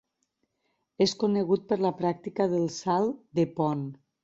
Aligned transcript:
És 1.05 1.13
conegut 1.25 1.67
per 1.73 1.79
la 1.87 1.93
pràctica 2.01 2.49
del 2.55 2.67
salt 2.79 3.23
de 3.41 3.49
pont. 3.61 3.89